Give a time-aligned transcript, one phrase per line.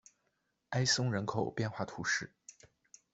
[0.69, 2.33] 埃松人口变化图示